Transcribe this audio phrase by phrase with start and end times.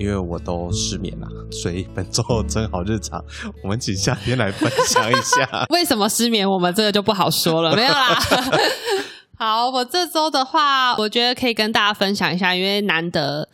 [0.00, 3.22] 因为我都失眠了， 所以本周真好日常，
[3.62, 5.66] 我们请夏天来分享一下。
[5.68, 6.50] 为什么失眠？
[6.50, 8.18] 我们这个就不好说了，没有啦。
[9.36, 13.46] 好，我这周的话，我觉得可以跟大家分享一下，因为难得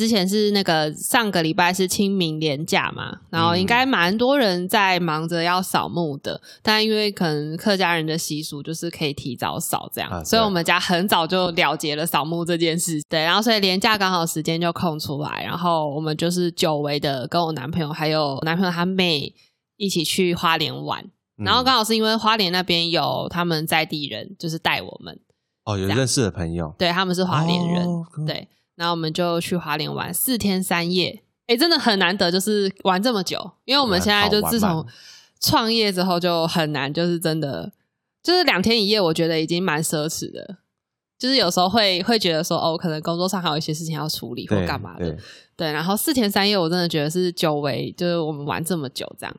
[0.00, 13.02] 之前是那个上个礼拜是清明连假嘛，然后应该蛮多人在忙着要扫墓的，但因为可能客家人的习俗就是可以提早扫这样，啊所以我们家很早就了结了扫墓这件事。
[13.10, 19.34] 对，然后所以连假刚好时间就空出来，然后我们就是久违的跟我男朋友还有男朋友他妹
[19.76, 21.04] 一起去花莲玩。
[21.36, 25.18] 然后刚好是因为花莲那边有他们在地人，就是带我们，
[25.64, 28.46] 哦，有认识的朋友，对他们是花莲人，哦对，
[28.80, 34.86] 然后我们就去花莲玩四天三夜，哎，真的很难得，就是玩这么久，因为我们现在就自从
[35.38, 37.70] 创业之后就很难，就是真的
[38.22, 40.56] 就是两天一夜，我觉得已经蛮奢侈的，
[41.18, 45.18] 就是有时候会会觉得说，哦，可能工作上还有一些事情要处理或对干嘛的，对。
[45.56, 49.36] 对，然后四天三夜，我真的觉得是久违，就是我们玩这么久这样。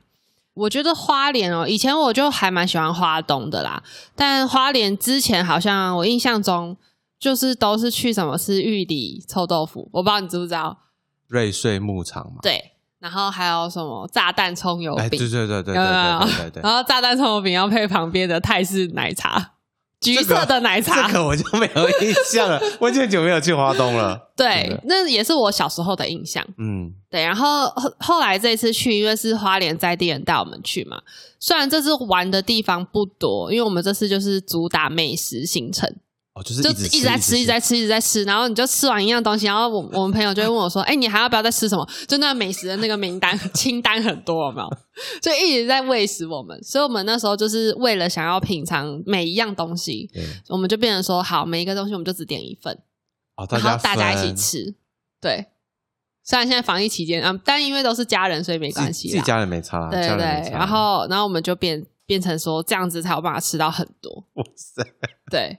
[0.54, 3.82] 我觉得花莲哦，以前我就还蛮喜欢花东的啦，
[4.14, 6.76] 但花莲之前好像我印象中
[7.22, 10.76] 就是都是去什么吃玉里臭豆腐，我不知道你知不知道？
[11.28, 12.40] 瑞穗牧场嘛。
[12.42, 16.62] 对，然后还有什么炸弹葱油哎，对饼，对对对对对对对对。
[16.64, 19.52] 然后炸弹葱油饼要配旁边的泰式奶茶，
[20.00, 24.32] 橘色的奶茶，这个我就没有印象了， 我已经很久没有去华东了。
[24.34, 26.44] 真对，那也是我小时候的印象。
[26.58, 31.00] 嗯，对，然后后后来这次去，因为是花莲在地人带我们去嘛，
[31.38, 35.88] 虽然这次玩的地方不多，因为我们这次就是主打美食行程，
[36.34, 44.76] 哦，就是就一直在吃，一直在吃，一直在吃，然后你就吃完一样东西，然后我我们朋友就会问我说：“哎，你还要不要再吃什么？”就那美食的那个名单 清单很多，有没有？
[45.20, 50.08] 就一直在喂食我们，所以我们那时候就是为了想要品尝每一样东西，
[50.48, 52.72] 我们就变成说好，每一个东西我们就只点一份，
[53.36, 54.74] 哦，然后大家一起吃。
[55.20, 55.46] 对，
[56.24, 64.24] 虽然现在防疫期间啊，但因为都是家人，所以没自关系自己家人没差啦，对对然后然后我们就变变成说这样子才有办法吃到很多。
[64.34, 64.82] 哇塞，
[65.30, 65.58] 对，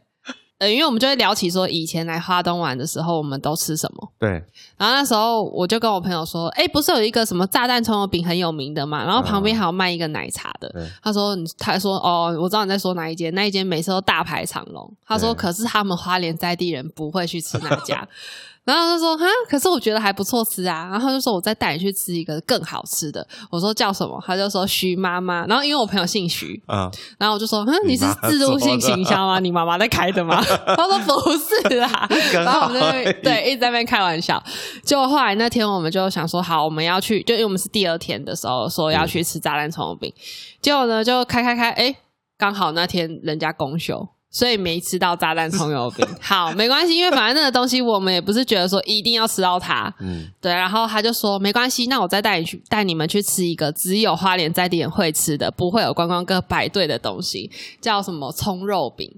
[0.64, 4.12] 呃，因为我们就会聊起说以前来花东玩的时候，我们都吃什么。
[4.18, 4.30] 对，
[4.78, 9.04] 然后那时候我就跟我朋友说，哎，不是有一个什么炸弹葱油饼很有名的嘛？
[9.04, 10.70] 然后旁边还有卖一个奶茶的。
[10.70, 14.90] 对他说，他说哦，我知道你在说哪一间，那一间每次都大排长龙。
[15.06, 18.08] 他说，可是他们花莲在地人不会去吃那家。
[18.66, 20.88] 然后他就说哈，可是我觉得还不错吃啊。
[20.90, 23.26] 然后他就说我再带你去吃一个更好吃的。
[23.52, 24.18] 我说叫什么？
[24.26, 25.46] 他就说徐妈妈。
[25.48, 29.40] 然后因为我朋友姓徐，嗯，然后我就说，哼，你是自助性行销吗？
[29.40, 30.42] 你妈妈在开的吗？
[30.78, 34.42] 他说不是啦， 然后我们在那好而已边对一直在那边开玩笑。
[34.84, 40.14] 结果后来那天我们就想说，好，我们要去，就因为我们是第二天的时候说要去吃炸弹葱油饼，
[40.62, 41.94] 结果呢就开开开，哎，
[42.38, 44.08] 刚好那天人家公休。
[44.34, 59.10] 所以没吃到炸弹葱油饼， 好没关系，因为反正那个东西我们也不是觉得说一定要吃到它，嗯，对，然后他就说没关系，那我再带你去带你们去吃一个只有花莲在地人会吃的，不会有观光客排队的东西，叫什么葱肉饼，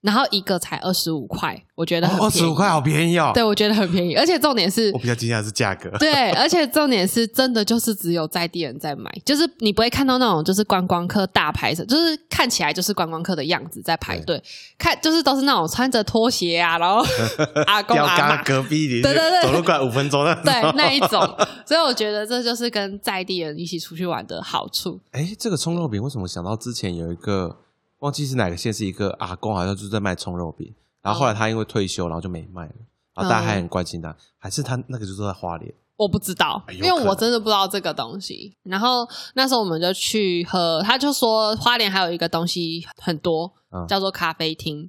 [0.00, 3.32] 然后一个才二十五块，我觉得很二十五块好便宜哦。
[3.34, 4.98] 对，我觉得很便宜，而且重点是我。
[4.98, 5.90] 比较惊讶的是价格。
[5.98, 14.40] 对， 而且重点是真的就是只有在地人在买，就是你不会看到那种就是观光客大排着，就是看起来就是观光客的样子在排队，
[14.78, 17.04] 看就是都是那种穿着拖鞋啊，然后
[17.66, 20.34] 阿公吊阿妈隔壁邻，对对对走路过来五分钟的。
[20.44, 21.20] 对那一种，
[21.66, 25.00] 所以我觉得这就是跟在地人一起出去玩的好处。
[25.10, 27.56] 哎，这个葱肉饼为什么想到之前有一个
[27.98, 32.74] 忘记是哪个县是一个阿公，好像就在卖葱肉饼，然后后来他因为退休，然后就没卖了，
[33.14, 35.74] 然后大家还很关心他，还是他那个就是在花莲。
[35.96, 38.56] 我不知道，因为我真的不知道这个东西。
[38.62, 44.88] 然后那时候我们就去喝，他就说花莲还有一个东西很多，嗯叫做咖啡厅，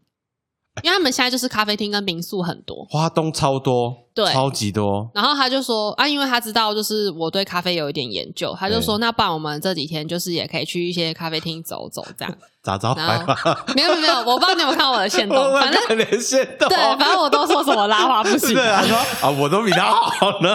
[0.84, 2.86] 因为他们现在就是咖啡厅跟民宿很多。
[2.92, 5.10] 花东超多，对超级多。
[5.14, 12.34] 然后他就说啊，因为他知道就是我对咖啡有一点研究，他就说那不然我们这几天就是也可以去一些咖啡厅走走这样。
[12.62, 20.54] 咋招没有没有没有，我不知道你有没有看到我的线动， 反正看连线动，对，反正我都说什么拉花不行 对，他说啊，我都比他好呢。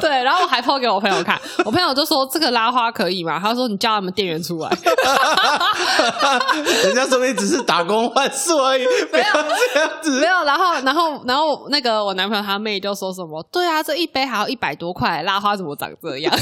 [0.00, 3.38] 对，然后我还 po 给我朋友看，我朋友就说这个拉花可以吗？
[3.38, 4.68] 他说你叫他们店员出来，
[6.82, 9.26] 人家说你只是打工换宿而已，没有
[9.74, 10.26] 这样子没。
[10.26, 16.34] 有，然后然后然后那个我男朋友他妹就就说什么，对啊，这一杯还要一百多块，拉花怎么长这样？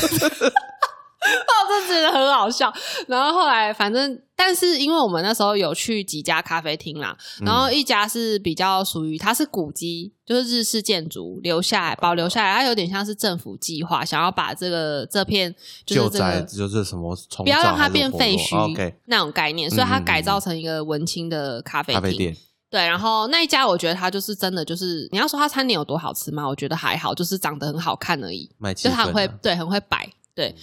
[1.26, 2.72] 我真觉得很好笑。
[3.08, 15.52] 然后后来，反正但是因为我们那时候有去几家咖啡厅啦，然后一家是比较属于它是古迹，就是日式建筑留下来保留下来，它有点像是政府计划想要把这个这片
[15.84, 16.43] 就是这个。
[16.43, 22.37] 就是什么不要让它变废墟、那种概念，所以它改造成一个文青的咖啡厅。
[22.76, 26.46] 对，然后那一家我觉得它就是真的就是，你要说它餐点有多好吃吗？
[26.46, 28.46] 我觉得还好，就是长得很好看而已。
[28.76, 30.06] 就它很会对，很会摆。
[30.34, 30.55] 对，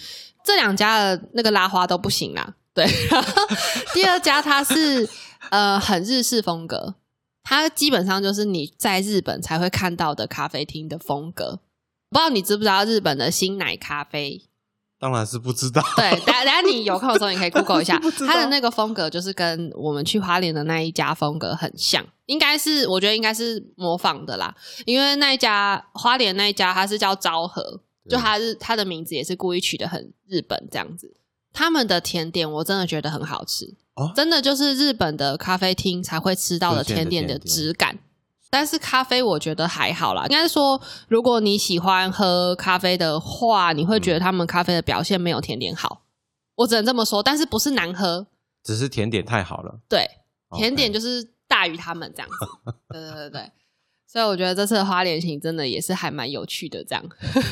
[0.44, 2.54] 这两家的那个拉花都不行啦。
[2.72, 3.32] 对，然 后
[3.92, 5.08] 第二家它是
[5.50, 6.94] 呃很日式风格，
[7.42, 11.58] 它基本上就是你在日本才会看到的咖啡厅的风格。
[12.10, 14.40] 不知道你知不知道日本的新奶咖啡？
[15.04, 15.82] 当然是不知道。
[15.96, 24.56] 对，等下等下你有空的时候你可以 Google 一下它的那个风格就是跟我们去花莲的那一家风格很像，应该是我觉得应该是模仿的啦，
[24.86, 27.62] 因为那一家花莲那一家它是叫昭和，
[28.08, 31.14] 就对它是它的名字也是故意取得很日本这样子。
[31.52, 37.98] 他们的甜点我真的觉得很好吃，哦真的就是日本的咖啡厅才会吃到的甜点的质感。
[38.54, 46.04] 但是咖啡我觉得还好啦，应该是说，如果你喜欢喝咖啡的话，你会觉嗯得他们咖啡的表现没有甜点好。
[46.54, 48.28] 我只能这么说，但是不是难喝，
[48.62, 50.08] 只是甜点太好了，对，
[50.56, 52.72] 甜点就是大于他们这样子。
[52.90, 53.52] 对对对对，
[54.06, 57.04] 所以我觉得这次的花莲行真的也是还蛮有趣的，这样。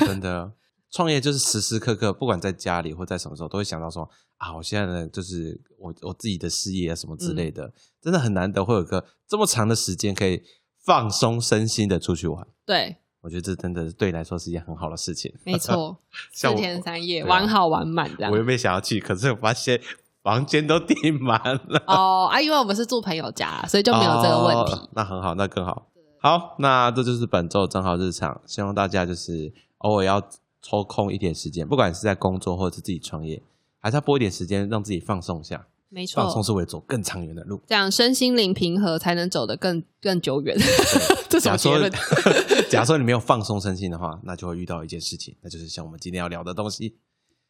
[0.06, 0.52] 真的。
[0.92, 4.06] 创业就是时时刻刻，不管在家里或在什么时候，都会想到说
[4.36, 7.72] 啊，我现在呢，就是我我自己的事业啊，什么之类嗯的，
[8.02, 10.42] 真的很难得会有个这么长的时间可以
[10.82, 12.46] 放松身心的出去玩。
[12.66, 15.32] 对，我觉得这真的对你来说是一件很好的事情。
[15.44, 15.96] 没错，
[16.32, 18.36] 四天三夜，玩好玩满这样我。
[18.36, 19.80] 原本想要去，可是我发现
[20.22, 24.72] 房间都订满了，哦啊，因为我们是住朋友家，所以就没有这个问题。
[24.72, 25.86] 哦那很好，那更好。
[26.18, 30.22] 好，那这就是本周的正好日常，希望大家就是偶尔要
[30.60, 33.42] 抽空一点时间，不管是在工作或者是自己创业，
[33.80, 35.66] 还是要拨一点时间让自己放松一下。
[35.92, 37.60] 没错放松，是为了走更长远的路。
[37.66, 40.56] 这样身心灵平和才能走得更更久远。
[41.28, 41.90] 这什假说
[42.70, 46.96] 假说你没有放松身心的话，那就会遇到一件事情，那就是像我们今天要聊的东西。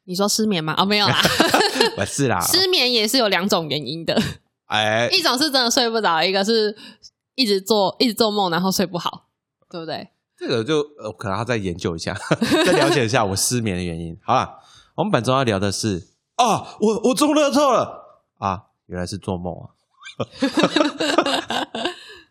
[0.05, 0.75] 你说失眠吗？
[0.77, 1.17] 哦，没有啦，
[1.97, 4.21] 不是啦，失眠也是有两种原因的，
[4.67, 6.77] 哎，一种是真的睡不着，一个是
[7.37, 9.29] 一直做一直做梦，然后睡不好，
[9.71, 10.09] 对不对？
[10.37, 12.13] 这个就呃，可能要再研究一下，
[12.67, 14.19] 再了解一下我失眠的原因。
[14.25, 14.59] 好了，
[14.97, 18.02] 我们本周要聊的是啊，我我中乐透了
[18.43, 19.71] 啊，原来是做梦啊。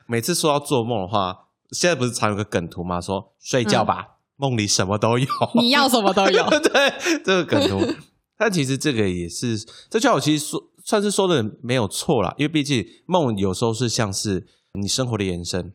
[0.05, 2.99] 每次说到做梦的话，现在不是常有个梗图吗？
[2.99, 5.25] 说睡觉吧，梦里什么都有。
[5.55, 6.43] 你要什么都有。
[6.59, 7.79] 对，这个梗图。
[8.37, 9.57] 但其实这个也是，
[9.89, 15.73] 这句话我其实说算是说的没有错啦，因为毕竟梦有时候是像是你生活的延伸。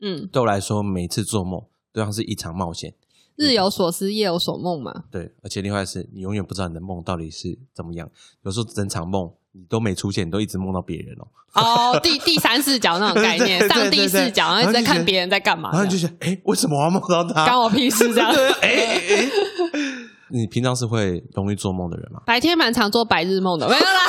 [0.00, 2.96] 嗯，对我来说，每次做梦都像是一场冒险。
[3.36, 5.04] 日有所思，夜有所梦嘛。
[5.12, 8.10] 对，而且另外是你永远不知道你的梦到底是怎么样。
[8.42, 11.26] 有时候整场梦你都没出现，你都一直梦到别人哦。
[11.54, 17.46] 哦，第第三视角那种概念，上帝视角，然后一直在看别人在干嘛然后你就这样，想，哎，为什么我要梦到他？
[17.46, 18.30] 干我屁事这样。
[18.34, 19.28] 对，哎哎哎，
[20.30, 22.20] 你平常是会容易做梦的人吗？
[22.26, 24.00] 白天蛮常做白日梦的，没有啦。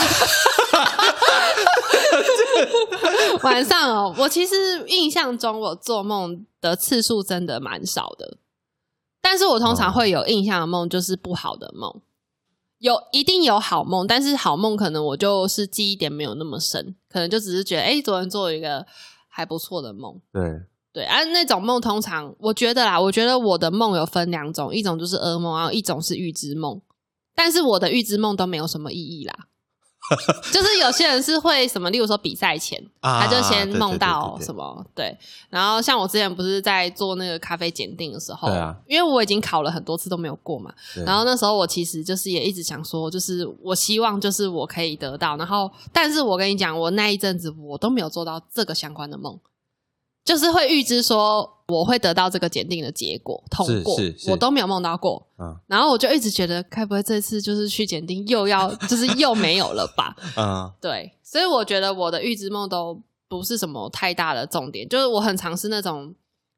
[3.44, 8.38] 晚上哦，我其实印象中我做梦的次数真的蛮少的，
[9.22, 12.02] 但是我通常会有印象的梦就是不好的梦，
[12.80, 18.86] 有一定有好梦，但是好梦可能我就是记忆点没有那么深，可能就只是觉得哎、诶昨天做了一个
[19.28, 20.20] 还不错的梦。
[20.32, 20.62] 对，
[20.94, 26.82] 对，啊，那种梦通常我觉得啦，我觉得我的梦有分两种，一种就是噩梦，然后一种是预知梦。
[27.36, 29.48] 但是我的预知梦都没有什么意义啦，
[30.52, 34.46] 就是有些人是会什么，例如说比赛前，啊他就先梦到对对。
[34.46, 35.18] 什么，对。
[35.50, 40.74] 然后像我之前不是在做那个咖啡检定的时候，对啊因为我已经考了很多次都没有过嘛，
[41.06, 49.40] 然后那时候我其实就是也一直想说，就是我希望就是我可以得到，然后但是我跟你讲，我那一阵子我都没有做到这个相关的梦，
[50.26, 53.96] 就是会预知说我会得到这个检定的结果通过。
[54.28, 55.56] 我都没有梦到过，嗯。
[55.68, 60.16] 然后我就一直觉得，该不会这次就是去检定又要 就是又没有了吧？
[60.36, 66.14] 嗯，对，所以我觉得我的预知梦都不是什么太大的重点，就是我很尝试那种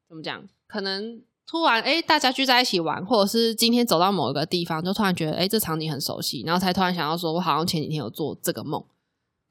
[0.08, 8.82] 怎么讲，可能突然哎大家聚在一起玩，或者是今天走到某一个地方，就突然觉得哎这场景很熟悉，然后才突然想到说我好像前几天有做这个梦，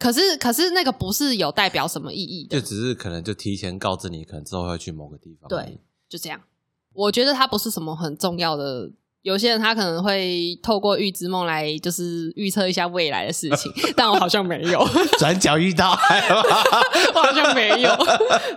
[0.01, 5.47] 可是可是那个不是有代表什么意义的就，只是可能就提前告知你，可能之后会去某个地方。
[5.47, 5.79] 对，
[6.09, 6.41] 就这样。
[6.93, 8.91] 我觉得它不是什么很重要的。
[9.21, 14.83] 有些人他可能会透过预知梦来就是预测一下未来的事情， 但我好像没有。
[15.19, 17.95] 转角遇到，我好像没有。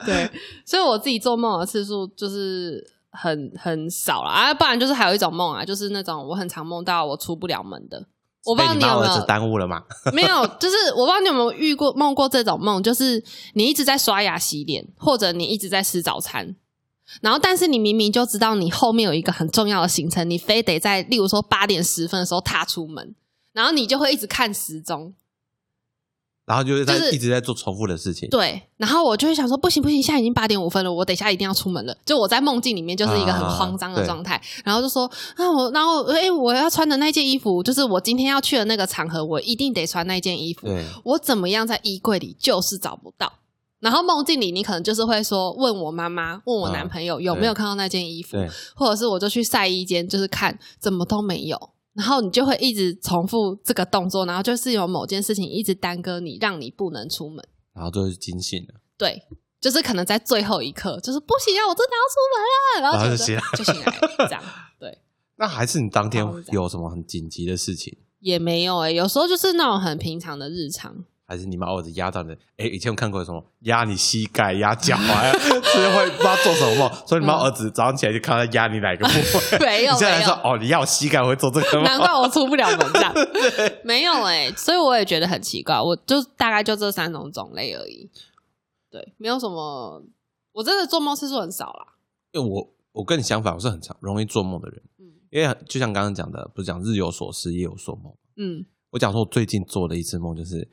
[0.07, 0.31] 对，
[0.65, 8.07] 所以我自己做梦的次数就是很很少了啊，不然就是还有一种梦啊，就是那种我很常梦到我出不了门的。
[8.45, 9.83] 我不知道你有没有耽误了吗？
[10.13, 13.23] 没有，就是我不知道你有没有遇过梦过这种梦，就是
[13.55, 16.55] 你一直在刷牙洗脸，或者你一直在吃早餐，
[17.21, 23.15] 然后但是你明明就知道你后面有一个很重要的行程，你非得在例如说八点十分的时候踏出门，
[23.53, 25.15] 然后你就会一直看时钟，
[26.47, 28.29] 然后就是在就是一直在做重复的事情。
[28.29, 31.97] 对，然后我就会想说，不行不行，现在已经八点五分了，我等一下一定要出门了。
[32.05, 40.67] 就我在梦境里面就是一个很慌张的啊状态，然后就说啊，我然后哎、我要穿的那件衣服，就是我今天要去的那个场合，我一定得穿那件衣服。
[40.67, 43.33] 对，我怎么样在衣柜里就是找不到。
[43.81, 48.39] 然后梦境里，你可能就是会说问我妈妈，问我男朋友有没有看到那件衣服，
[48.75, 51.71] 或者是我就去晒衣间，就是看怎么都没有。
[51.95, 57.45] 然后你就会一直重复这个动作，然后就是有某件事情一直耽搁你，让你不能出门。
[57.73, 59.23] 然后就是惊醒了，对，
[59.61, 62.39] 就是可能在最后一刻，就是不行啊，我真的要出门
[62.75, 64.43] 了，然后就就醒来就醒来了，这样
[64.79, 64.99] 对，
[65.37, 67.97] 那还是你当天有什么很紧急的事情？
[68.21, 72.39] 也没有诶、有时候就是那种很平常的日常，还是你把儿子压到你的？
[72.57, 75.33] 哎，以前我看过什么压你膝盖、压脚啊，
[75.65, 79.59] 是会不知道做什么梦，所以你把儿子早上起来就看他压你哪个部位。
[79.65, 81.99] 没有你现在说哦，你压我膝盖，我会做这个难？
[81.99, 83.15] 怪我出不了门这样，
[83.85, 88.11] 没有诶、所以我也觉得很奇怪，我就大概就这三种种类而已，
[88.91, 90.03] 对，没有什么，
[90.53, 91.95] 我真的做梦次数很少啦，
[92.33, 94.83] 因为我我跟你相反，我是很常容易做梦的人。
[94.99, 95.05] 嗯
[95.35, 98.15] 因为就像刚刚讲的，不是讲日有所思，夜有所梦。
[98.37, 100.69] 嗯我讲说，我最近做的一次梦，就是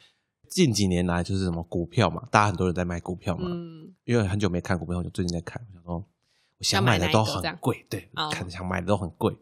[0.51, 9.33] 近几年来就是什么股票嘛，大家很多人在买股票嘛，嗯，因为很久没看股票，我就最近在看，我想说，我想要买买的都很贵，对，哦看想买的都很贵。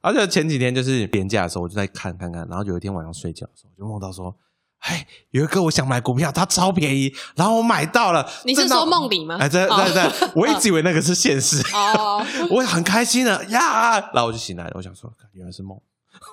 [0.00, 4.36] 而且前几天就是廉价的时候，我就在看看看，然后有一天晚上睡觉的时候，我就梦到说，
[4.78, 8.24] 哎，有一个我想买股票，它超便宜，然后我买到了。
[8.44, 15.76] 你是说梦里吗哎，对哦对对， 我一直以为那个是现实，哦， 我很开心的呀，然后我就醒来了，我想说，原来是梦。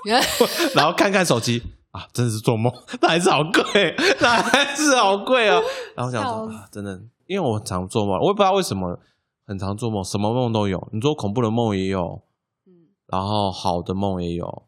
[0.75, 2.71] 然后看看手机啊，真的是做梦，
[3.01, 5.61] 那还是好贵， 那还是好贵哦。
[5.95, 8.99] 然后想说啊，真的，因为我常做梦，我也不知道为什么
[9.45, 10.87] 很常做梦，什么梦都有。
[10.93, 12.21] 你说恐怖的梦也有，
[12.65, 14.63] 嗯然后好的梦也有，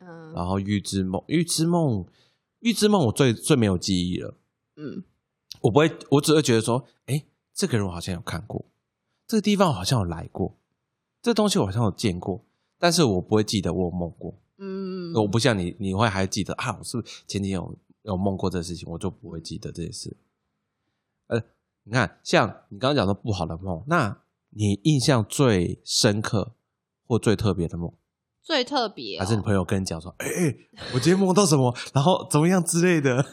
[0.00, 2.06] 嗯然后预知梦，预知梦，
[2.60, 4.34] 预知梦我最最没有记忆了。
[4.76, 5.02] 嗯
[5.62, 8.64] 我不会，我只会觉得说，哎，这个人我好像有看过，
[9.26, 10.54] 这个地方我好像有来过，
[11.20, 12.44] 这东西我好像有见过，
[12.78, 14.34] 但是我不会记得我有梦过。
[14.64, 16.76] 嗯，我不像你，你会还记得啊？
[16.78, 18.88] 我是不是前几天有有梦过这个事情？
[18.88, 20.16] 我就不会记得这件事。
[21.26, 21.42] 呃，
[21.82, 26.54] 你看，像你刚刚讲的不好的梦，那你印象最深刻
[27.08, 27.92] 或最特别的梦，
[28.40, 30.56] 最特别、哦，还是你朋友跟你讲说，哎、哎，
[30.94, 33.26] 我今天梦到什么，然后怎么样之类的？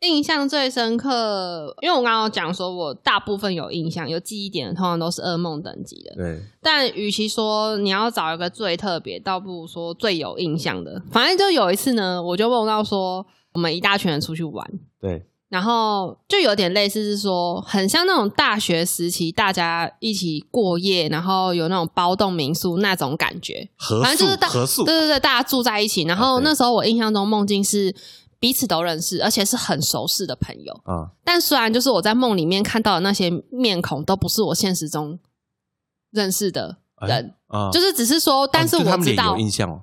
[0.00, 6.14] 印象最深刻，因为我刚刚有讲说，我大部分有印象、有记忆点的，通常都是噩梦等级的。
[6.16, 11.02] 对，但与其说你要找一个最特别，倒不如说最有印象的。
[11.10, 13.24] 反正就有一次呢，我就梦到说，
[13.54, 23.66] 我们一大群人出去玩，对，然后就有点类似是说，很像那种大学时期大家一起过夜，然后有那种包栋民宿那种感觉。
[23.76, 26.02] 合宿反正就是大，合宿，对对对，大家住在一起。
[26.02, 27.94] 然后那时候我印象中梦境是
[28.46, 30.72] 彼此都认识，而且是很熟识的朋友。
[30.84, 35.18] 啊、但虽然就是我在梦里面看到的那些面孔都不是我现实中
[36.12, 39.82] 认识的人，啊，就是只是说，但是我知道，有印象哦。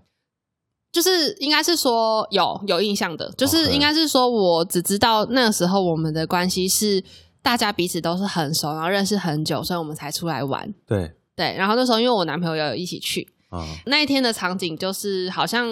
[0.94, 7.04] 就是应该是说有有印象的，就是应该是说我只知道那个时候我们的关系是
[7.42, 10.74] 大家彼此都是很熟，然后认识很久，所以我们才出来玩。
[10.88, 15.68] 对对，然后那时候因为我男朋友也有一起去，啊，那一天的场景就是好像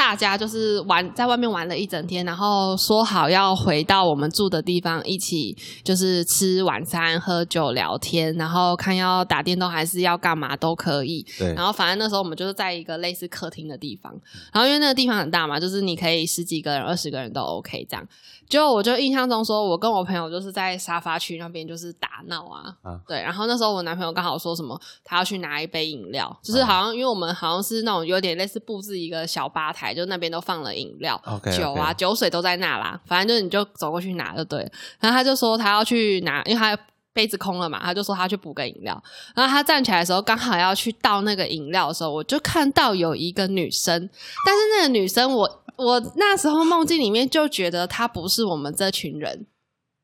[0.00, 5.54] 大家就是玩在外面玩了一整天，然后说好要回到我们住的地方一起
[5.84, 11.22] 就是吃晚餐、喝酒、聊天，然后看要打电动还是要干嘛都可以。
[11.38, 14.10] 对然后反正那时候我们就是在一个类似客厅的地方，
[14.54, 18.08] 然后因为那个地方很大嘛，就是你可以十几个人、二十个人都 OK 这样。
[18.48, 23.22] 就我就印象中说，我跟我朋友就是在沙发区那边就是打闹啊，啊对。
[23.22, 31.20] 然后那时候我男朋友刚好说什么，他要去拿一杯饮料，啊就是好像因为我们好像是那种有点类似布置一个小吧台，就那边都放了饮料、
[31.56, 34.70] 酒啊、酒水都在那啦，反正就是你就走过去拿就对了。
[35.00, 36.78] 然后他就说他要去拿，因为他
[37.12, 39.02] 杯子空了嘛，他就说他去补个饮料。
[39.34, 44.08] 然后他站起来的时候，刚好要去倒那个饮料的时候，我就看到有一个女生，
[44.46, 49.46] 但是那个女生我我那时候梦境里面就觉得她不是我们这群人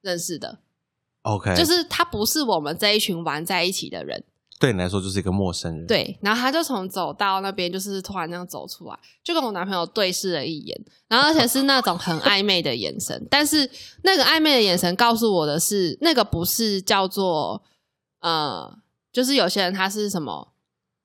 [0.02, 0.58] 认识的
[1.22, 4.24] ，OK，就是她不是我们这一群玩在一起的人。
[4.58, 5.86] 对你来说就是一个陌生人。
[5.86, 13.70] 对，然后他就从走到那边，就是突然这样走出来，就跟我男朋友对视了一眼，然后而且是那种很暧昧的眼神，但是
[14.02, 17.62] 那个暧昧的眼神告诉我的是，那个不是叫做
[18.20, 18.78] 呃，
[19.12, 20.52] 就是有些人他是什么，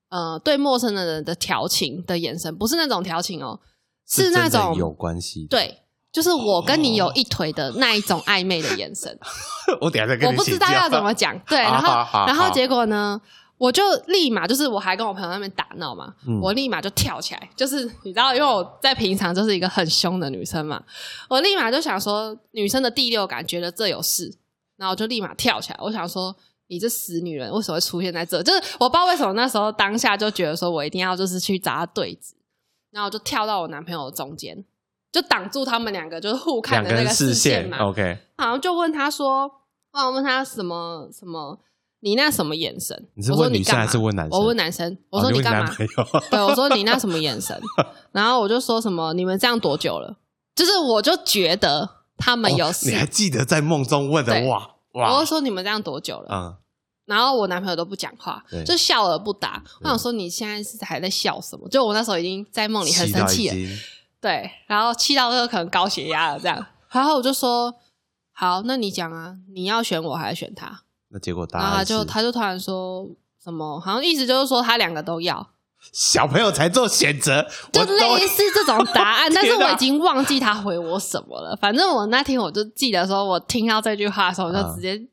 [0.09, 3.59] 呃，对陌生的人的调情的眼神，不是那种调情哦，
[4.07, 5.47] 是那种有关系的。
[5.49, 5.81] 对，
[6.11, 9.19] 就是我跟你有一腿的那一种暧昧的眼神。
[9.79, 11.87] 我等下再跟我你我不知道要怎么讲，对， 然后
[12.25, 13.19] 然后结果呢，
[13.61, 20.83] 我就立马就是我还跟我朋友在那边打闹嘛，嗯我立马就跳起来，就是你知道，因为我在平常就是一个很凶的女生嘛，
[21.29, 24.35] 我立马就想说女生的第六感觉得这有事，
[24.77, 26.35] 然后我就立马跳起来，我想说。
[26.71, 28.41] 你这死女人为什么会出现在这？
[28.41, 32.31] 就是我不知道为什么那时候当下就觉得说我一定要就是去找他对峙，
[32.91, 34.63] 然后我就跳到我男朋友的中间，
[35.11, 37.79] 就挡住他们两个就是互看的那个视视线线嘛。
[37.79, 39.51] ，OK，好像就问他说，
[39.91, 41.59] 我问他什么什么，
[42.01, 43.07] 你那什么眼神？
[43.13, 45.75] 你是问女生还是问男生我问男生，我说你干嘛？
[46.29, 47.59] 对，我说你那什么眼神？
[48.11, 50.17] 然后我就说什么，你们这样多久了？
[50.53, 56.27] 就是我就觉得他们有事，哦你还记得在梦中问的哇哇我就，说你们这样多久了？
[56.29, 56.57] 嗯，
[57.05, 59.63] 然后我男朋友都不讲话，就笑而不答。
[59.81, 61.69] 我想说你现在是还在笑什么？
[61.69, 63.55] 就我那时候已经在梦里很生气了，
[64.19, 66.65] 对，然后气到这个可能高血压了这样。
[66.89, 67.73] 然后我就说
[68.33, 70.81] 好，那你讲啊，你要选我还是选他？
[71.11, 73.07] 那结果答然后他案就是他就突然说
[73.43, 75.49] 什么，好像意思就是说他两个都要，
[75.91, 81.55] 小朋友才做选择，就我都类似这种答案， 但是天哪我已经忘记他回我什么了。
[81.57, 85.07] 反正我那天我就记得说，我听到这句话的时候，我就嗯直接，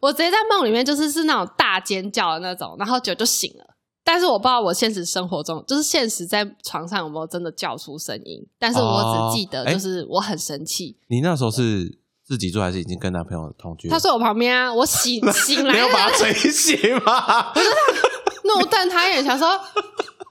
[0.00, 3.64] 我直接在梦里面就是是那种大尖叫的那种，然后酒就醒了。
[4.02, 10.96] 但是我不知道我现实生活中，就是现实在床上有没有真的叫出声音，但是我只记得哦哎就是我很生气。
[11.06, 11.96] 你那时候是
[12.30, 13.88] 自己住还是已经跟男朋友同居？
[13.88, 17.52] 他睡我旁边啊，我醒醒来没有，把他捶醒吗？
[18.46, 19.48] 怒瞪他一眼，想说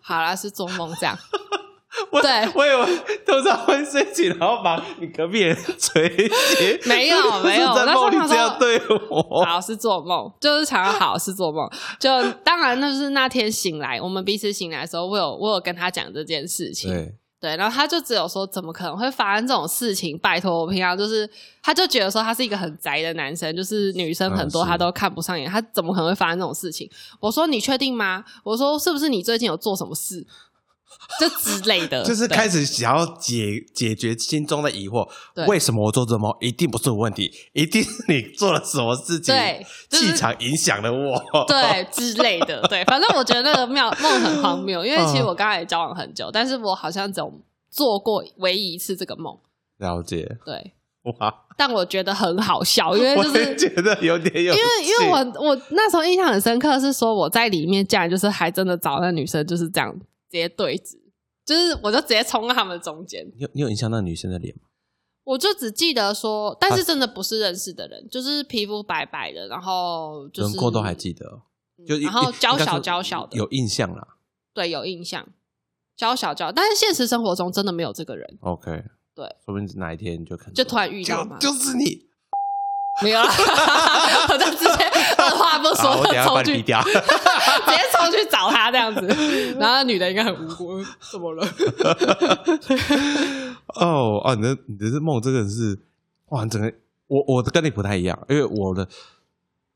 [0.01, 1.17] 好啦，是做梦这样。
[2.11, 6.79] 我对我以为通常会睡醒，然后把你隔壁人捶醒。
[6.87, 9.43] 没有你是不是没有在那时候梦里这样对我。
[9.43, 11.69] 好是做梦，就是常常好是做梦。
[11.99, 12.09] 就
[12.45, 20.17] 当然，那就是那天醒来，我们彼此醒来的时候，我有我有跟他讲这件事情，对，对，然后他就只有说，怎么可能会发生这种事情？
[20.19, 21.29] 拜托，我平常就是，
[21.63, 26.89] 他就觉得说他是一个很宅的男生，就是女生很多他都看不上眼，他怎么可能会发生这种事情？
[27.21, 28.25] 我说你确定吗？
[28.43, 30.27] 我说是不是你最近有做什么事？
[31.19, 35.07] 就之类的， 就是开始想要解解决心中的疑惑，
[35.47, 36.35] 为什么我做这么？
[36.39, 41.45] 一定不是我问题， 一定是你做了什么事情，对就是气场影响了我。
[41.47, 45.29] 对之类的，对，反正我觉得那个妙梦很荒谬，因为其实嗯。
[45.29, 47.31] 我刚才也交往很久，但是我好像只有
[47.69, 49.37] 做过唯一一次这个梦，
[49.77, 50.73] 了解，对，
[51.19, 59.93] 哇，但我觉得很好笑，因为我就是觉得有点有，因为因为我我那时候印象很深刻，是说我在里面竟然就是还真的找那女生就是这样
[60.29, 60.97] 直接对峙，
[61.45, 64.69] 就是我就直接冲到他们中间，你有你有印象那女生的脸吗？
[65.25, 71.41] 我就只记得说，但是真的不是认识的人，就是皮肤白白的，然后就是轮廓都还记得哦，
[71.87, 74.15] 就然后娇小娇小的，有印象啦。
[74.53, 75.27] 对有印象，
[75.95, 82.07] 娇小娇，但是现实生活中真的没有这个人，OK，对，说不定哪一天你就看到就突然遇到嘛，就就是你，
[83.03, 83.29] 没有啦，
[84.33, 84.88] 我就直接
[85.69, 86.81] 二话不好，说我等下冲去把你逼掉。
[86.83, 89.01] 直接冲去找他这样子，
[89.59, 91.45] 然后那女的应该很无辜，怎么了？
[93.75, 95.79] 哦哦，你的你的梦真的是
[96.29, 96.71] 哇，整个
[97.07, 98.87] 我我的跟你不太一样，因为我的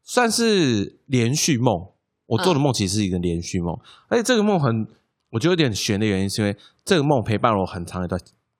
[0.03, 1.87] 算是连续梦，
[2.25, 3.77] 我做的梦其实是一个连续梦，
[4.07, 4.87] 而且这个梦很
[5.31, 8.19] 我觉得有点悬的原因，是因为这个梦陪伴了我很长一段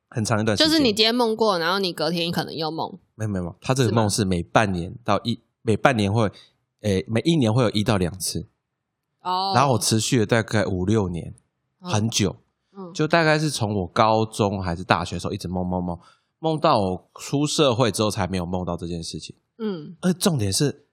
[0.10, 6.32] 很长一段时间，就是你今天梦过，然后你隔天可能又梦，没有没有他这个梦是每半年到一每半年会
[6.84, 8.48] 诶每一年会有一到两次，
[9.22, 11.36] 哦，然后我持续了大概五六年，
[11.82, 12.38] 嗯很久。
[12.76, 16.00] 嗯就大概是从我高中还是大学的时候一直梦梦梦
[16.40, 19.36] 梦到我出社会之后才没有梦到这件事情。
[19.60, 20.88] 嗯而重点是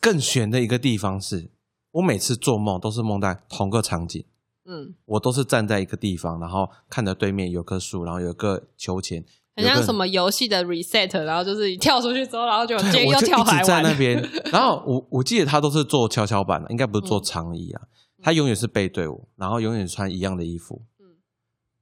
[0.00, 1.52] 更悬的一个地方是，
[1.92, 4.24] 我每次做梦都是梦在同个场景，
[4.64, 9.24] 嗯，我都是站在一个地方，然后看着对面有棵树，然后有个秋千，
[9.56, 14.30] 很像什么游戏的 reset，然后就是你跳出去之后，然后就今对，天又我就一跳回来玩直在那边。
[14.52, 17.82] 然后我我记得他都是坐跷跷板的，应该不是坐长椅啊。
[18.22, 20.82] 他永远是背对我，然后永远穿一样的衣服。
[20.98, 21.06] 嗯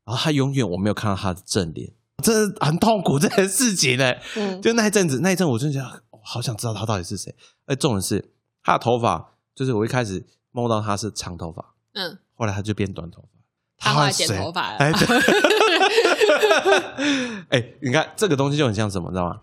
[0.05, 1.93] 然后他永远我没有看到他的正脸，
[2.25, 4.13] 真的很痛苦这件事情呢。
[4.35, 7.33] 嗯就那一阵子，那一阵我就觉得，我好想知道他到底是谁。
[7.67, 8.33] 而重点是
[8.65, 13.29] 他的头发，就是我一开始梦到他是长头发，嗯，后来他就变短头发。
[13.79, 14.79] 他后来剪头发了
[17.51, 19.41] 哎，你看这个东西就很像什么，你知道吗？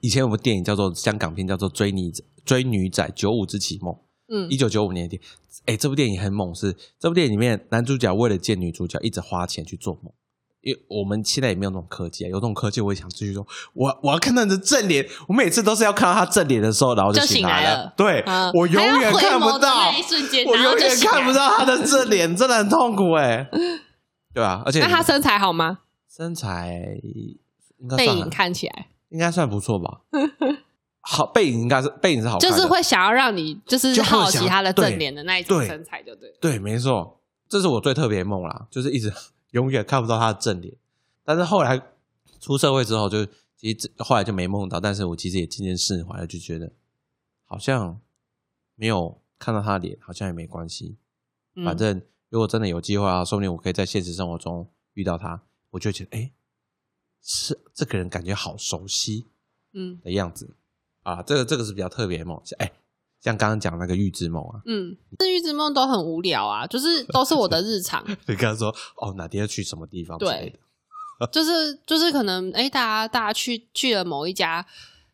[0.00, 3.94] 以前有部电影叫做香港片，叫做《追女仔追女仔九五之奇梦》，
[4.28, 5.28] 嗯一九九五年的电影。
[5.66, 10.12] 哎，这部电影很猛，是这部电影里面男主角为了见女主角，一直花钱去做梦。
[10.60, 23.48] 因为我们现在也没有那种科技啊，有这种科技我也想继续说，我我要看到你的正脸，我每次都是要看到他正脸的时候，然后就醒醒来了对、嗯我永远看不到那一瞬间我永远看不到他的正脸，真的很痛苦哎、
[24.32, 25.80] 对啊，而且那他身材好吗？
[26.08, 26.98] 身材
[27.78, 30.02] 应该背影看起来应该算不错吧？
[31.00, 36.36] 好，背影应该是背影是好看就，是会想要让你就是就会想好奇他的正脸的那一种对身材，就对了。
[36.40, 39.12] 对，没错，这是我最特别的梦啦，就是一直
[39.50, 40.76] 永远看不到他的正脸。
[41.24, 41.80] 但是后来
[42.40, 43.24] 出社会之后就，
[43.56, 46.72] 其实这后来就没梦到，但是我其实也渐渐释怀了，就觉得
[47.44, 48.00] 好像
[48.76, 50.96] 没有看到他的脸，好像也没关系。
[51.56, 52.00] 嗯反正
[52.32, 56.32] 如果真的有机会啊，说不定我可以在现实生活中遇到他，我就觉得，哎，
[57.22, 59.26] 是这个人感觉好熟悉
[59.74, 60.56] 嗯的样子
[61.02, 61.22] 啊。
[61.22, 62.72] 这个这个是比较特别的梦，像哎，
[63.20, 70.58] 像刚刚讲那个预知梦啊，嗯，这预知梦都很无聊啊，就是都是我的日常， 你跟他说，哦，哪天要去什么地方之类的。
[71.30, 74.66] 就是就是可能哎、大家大家去去了某一家，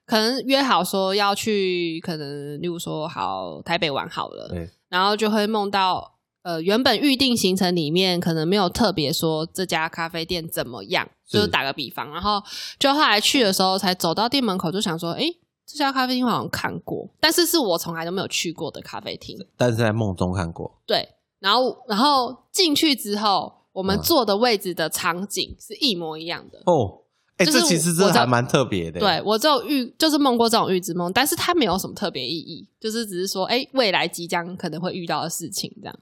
[0.06, 12.42] 可能约好说要去，可能例如说好台北玩好了，对，然后就会梦到呃原本预定行程里面可能没有特别说这家咖啡店怎么样，是就是打个比方，然后
[12.78, 15.24] 就后来去的时候才走到店门口就想说，哎、
[15.66, 19.36] 这家咖啡厅我好像看过，但是是我从来都没有去过的咖啡厅。
[19.56, 20.80] 但是在梦中看过。
[20.86, 21.06] 对，
[21.40, 26.62] 然后然后进去之后，我们嗯坐的位置的场景是一模一样的。
[26.64, 27.02] 哦，
[27.36, 28.98] 哎、就是这其实真的还蛮特别的。
[28.98, 35.98] 对，我只有预就是梦过这种预知梦，但是它没有什么特别意义，就是只是说，哎，未来即将可能会遇到的事情这样。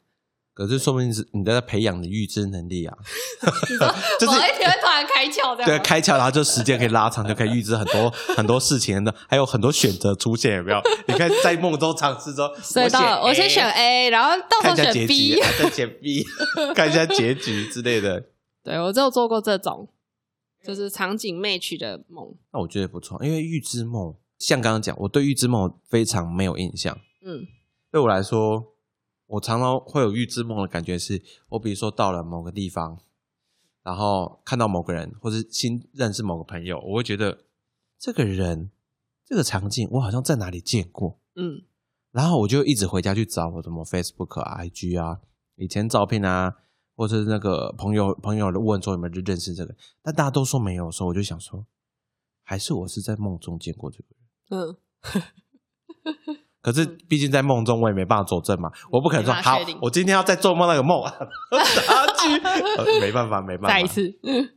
[0.56, 2.96] 可是说不定是你在培养你预知能力啊，
[4.18, 5.62] 就是某一天会突然开窍的。
[5.66, 10.80] 对开窍，然后就时间可以拉长，就可以预知很多 很多事情的，还有很多选择出现，有没有？
[11.08, 16.24] 你看在梦中尝试说， 所以到我先选 A，然后到时候选 B 再选 B，
[16.74, 18.24] 看一下结局之类的。
[18.64, 19.86] 对我只有做过这种，
[20.64, 22.34] 就是场景 match 的梦。
[22.52, 26.98] 那我觉得不错，因为预知梦，像刚刚讲，我对预知梦非常没有印象。
[27.22, 27.46] 嗯
[27.92, 28.64] 对我来说，
[29.26, 32.98] 我常常会有预知梦的感觉是，我比如说到了某个地方，
[33.82, 37.44] 然后看到某个人，或是新认识某个朋友，我会觉得
[37.98, 38.70] 这个人、
[39.24, 41.20] 这个场景，我好像在哪里见过。
[41.34, 41.64] 嗯
[42.12, 45.20] 然后我就一直回家去找我什么 Facebook 啊、IG 啊、
[45.56, 46.56] 以前照片啊，
[46.94, 51.66] 或者是那个朋友朋友问说有没有认识这个，但大家都说没有的时候，我就想说，
[52.42, 54.18] 还是我是在梦中见过这个人。
[54.48, 54.76] 嗯，
[56.66, 62.36] 可是毕竟在梦中，我也没办法佐证嘛，我不可能说好我今天要再做梦那个梦， 打去，
[62.76, 63.68] 呃没办法，没办法。
[63.68, 64.50] 再一次，嗯。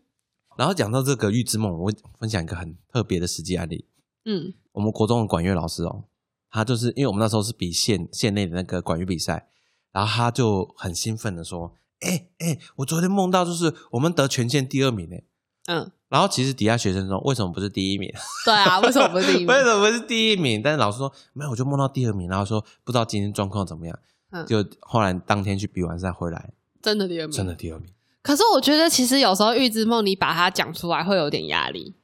[0.57, 3.85] 然后讲到这个预知梦，我分享一个很特别的实际案例。
[4.25, 4.55] 嗯。
[4.71, 6.05] 我们国中的管乐老师哦，
[6.49, 9.47] 他就是因为我们那时候是比县县内的那个管乐比赛，
[9.91, 15.23] 然后他就很兴奋的说：“哎、哎、我昨天梦到就是我们得全县第二名哎。
[15.67, 18.11] 嗯，”然后其实底下学生说：“为什么不是第一名？
[18.43, 19.63] 对啊，为什么不是第一名 为？
[19.63, 23.99] 什么不是第一名？”但是老师说：“没有，我就梦到第二名。”然后说不知道今天状况怎么样。
[24.31, 27.55] 嗯就后来当天去比完赛回来，真的第二名，真的。
[27.55, 27.89] 第二名。
[28.21, 31.95] 可是我觉得，其实有时候预知梦，你把它讲出来会有点压力。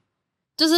[0.57, 0.75] 就是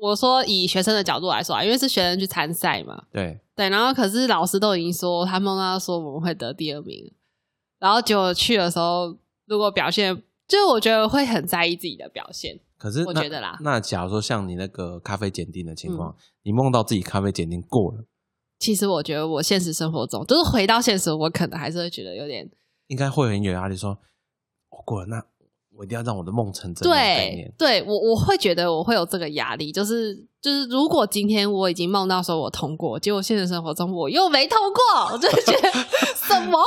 [0.00, 7.12] 我说以学生的角度来说啊，因为是学生去参赛嘛，对，对，然后可是老师都已经说他梦到说我们会得第二名，
[7.78, 9.16] 然后结果去的时候，
[9.46, 10.14] 如果表现，
[10.46, 12.60] 就是我觉得会很在意自己的表现。
[12.80, 18.06] 可是那我觉得啦那假如说像你那个咖啡检定的情嗯况，你梦到自己咖啡检定过了，
[18.58, 22.50] 其实我觉得我现实生活中，就是回到现实，我可能还是会觉得有点
[22.86, 23.98] 应该会很有压力说，
[24.70, 25.22] 我过了，那
[25.76, 26.88] 我一定要让我的梦成真。
[26.88, 35.70] 对，对，我我会觉得我会有这个压力，就是就是，如果今天我已经梦到说我通过，结果现实生活中我又没通过，我就会觉得
[36.16, 36.58] 什么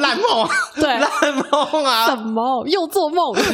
[0.00, 3.34] 烂梦啊，对 烂梦啊什啊，么又做梦。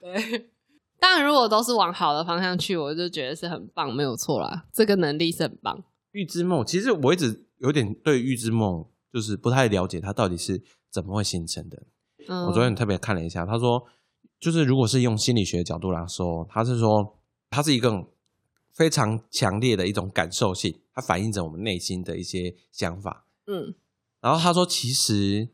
[0.00, 0.50] 对，
[0.98, 5.84] 当然如果都是往好的方向去，我就觉得是很棒，没有错啦，这个能力是很棒。
[6.12, 11.82] 预知梦，其实我一直有点对预知梦就是不太了解，它到底是怎么会形成的。
[12.28, 13.86] 嗯，我昨天特别看了一下，他说，
[14.40, 17.18] 就是如果是用心理学的角度来说，他是说
[17.50, 18.06] 它是一个
[18.72, 23.26] 非常强烈的一种感受性，它反映着我们内心的一些想法。
[23.46, 23.74] 嗯
[24.20, 25.48] 然后他说，其实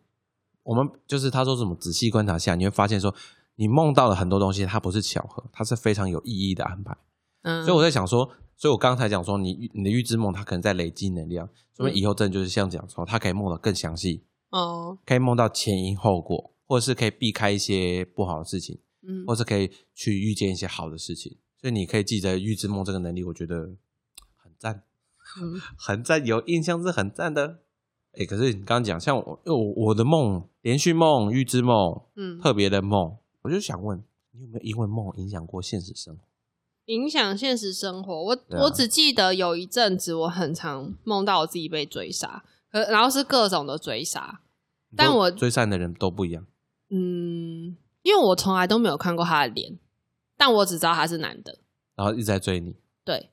[0.63, 3.15] 我们就是他说什么仔细观察下，你会发现说，
[3.57, 6.97] 你梦到的很多东西，它不是巧合，它是非常有意义的安排。
[7.43, 21.37] 嗯，所以我在想说，所以我刚才讲说，你你的预知梦，它可能在累积能量，说明以后真的就是像讲说，它可以梦得更详细，哦，可以梦到前因后果，或者是可以避开一些不好的事情，嗯或是可以去遇见一些好的事情。
[21.61, 23.57] 所以你可以记得预知梦这个能力，我觉得
[24.37, 24.83] 很赞，
[25.41, 27.61] 嗯 很赞，有印象是很赞的。
[28.17, 34.03] 哎、可是你刚刚讲，像我，我我的梦，连续梦、预知梦、嗯特别的梦，我就想问，
[34.33, 36.23] 你有没有因为梦影响过现实生活？
[36.87, 44.41] 影响现实生活，我、啊我只记得有一阵子我很常梦到我自己被追杀，可然后是各种的追杀，
[44.97, 46.47] 但我追杀的人都不一样。
[46.89, 49.79] 嗯，因为我从来都没有看过他的脸，
[50.37, 51.59] 但我只知道他是男的，
[51.95, 53.31] 然后一直在追你对，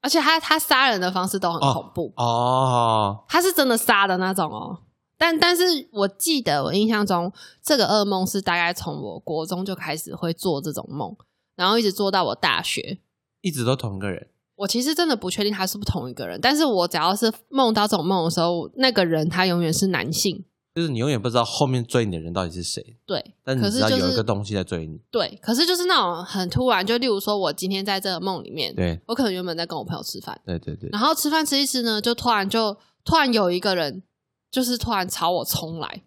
[0.00, 4.82] 而且他他杀人的方式都很哦恐怖，哦，他是真的杀的那种哦。
[5.18, 11.16] 但但是我记得我印象中，这个噩梦是大概从我国中就开始会做这种梦，
[11.54, 12.98] 然后一直做到我大学。
[13.40, 14.28] 一直都同一个人。
[14.56, 20.44] 我其实真的不确定他是不是同一个人，但是我只要是梦到这种梦的时候，那个人他永远是男性。
[20.74, 25.00] 就是你永远不知道后面追你的人到底是谁，对，但你知可是就是道有一个东西在追你。
[25.10, 32.76] 对，可是就是那种很突然，就例如说我今天在这个梦里面，对我可能原本在跟我朋友吃饭，对对对，然后吃饭吃一吃呢，就突然就
[33.06, 34.02] 突然有一个人
[34.50, 36.02] 就是突然朝我冲来，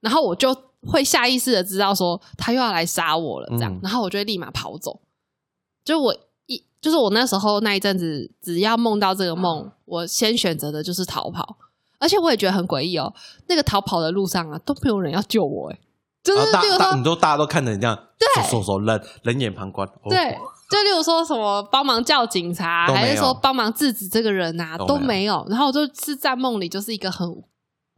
[0.00, 5.00] 然后我就会下意识的知道说他又要来杀我了，这样，嗯然后我就会立马跑走。
[5.84, 6.14] 就我
[6.46, 11.56] 一就是我那时候那一阵子，只要梦到这个梦，我先选择的就是逃跑，
[11.98, 13.12] 而且我也觉得很诡异哦，
[13.46, 15.78] 那个逃跑的路上啊都没有人要救我，哎，
[16.22, 19.86] 就是大你都大家都看着你这样，对手手手冷冷眼旁观。
[19.88, 20.36] 哦对，
[20.70, 25.46] 就例如说什么帮忙叫警察，还是说帮忙制止这个人啊，都没有都没有。
[25.48, 27.42] 然后我就是在梦里，就是一个很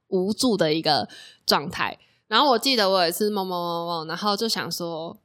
[0.09, 1.09] 无助的一个
[1.47, 1.99] 状态。
[2.27, 5.19] 然后我记得我有一次梦梦梦梦，然后就想说，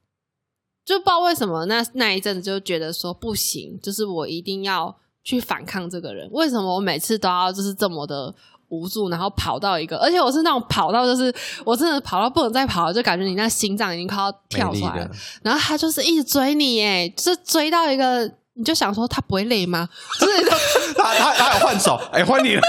[0.85, 6.29] 就不知道为什么那那一阵子就觉得说不行，就是我一定要去反抗这个人。
[6.31, 8.33] 为什么我每次都要就是这么的？
[8.69, 11.31] 无助，然后跑到一个，而且我是那种跑到，就是
[11.63, 15.11] 我真的跑到不能再跑了，就感觉你那心脏已经快要跳出来了。，
[15.43, 19.89] 然后他就是一直追你，耶，就是追到一个，你就想说他不会累吗？
[20.19, 22.61] 就是他他他有换手，哎，换你了，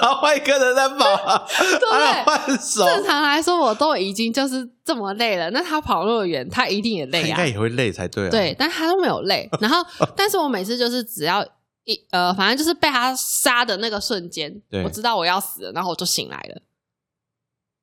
[0.00, 1.46] 然后换一个人在跑，
[1.90, 7.46] 他有换手，正常来说，我都已经就是这么累了，那他跑那么远，他一定也累啊他应该。
[7.48, 8.30] 也会累才对啊。
[8.30, 9.48] 对，但他都没有累。
[9.60, 9.84] 然后，
[10.16, 11.44] 但是我每次就是只要
[11.84, 14.50] 一呃，反正就是被他杀的那个瞬间，
[14.84, 16.62] 我知道我要死了，然后我就醒来了。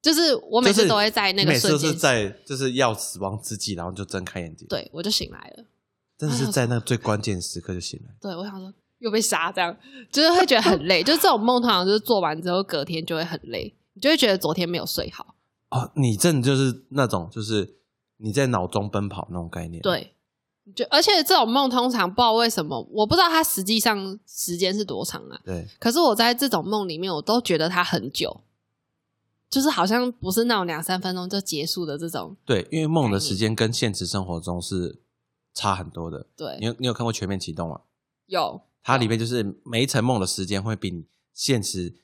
[0.02, 5.64] 就是我每次都会在那个瞬间，在就是要死亡之际，然后就睁开眼睛，，对我就醒来了。
[6.17, 8.10] 真的是在那个最关键时刻就醒了。
[8.21, 9.75] 对，我想说又被杀，这样
[10.12, 11.04] 就是会觉得很累。
[11.04, 15.36] 就是这种梦，通常就是做完之后，隔天就会很累，你就会觉得昨天没有睡好。
[15.69, 17.78] 哦，你真的就是那种，就是
[18.17, 20.15] 你在脑中奔跑那种概念。，对，
[20.73, 25.39] 就而且这种梦通常不知道为什么，我不知道它实际上时间是多长啊。
[25.43, 28.41] 对，可是我在这种梦里面，我都觉得它很久，
[29.49, 32.38] 就是好像不是那种两三分钟就结束的这种。
[32.45, 35.01] 对，因为梦的时间跟现实生活中是
[35.56, 36.28] 差很多的。
[36.38, 37.82] 对你，有你有看过《全面启动》吗？
[38.28, 41.96] 有它里面就是每一层梦的时间会比你现实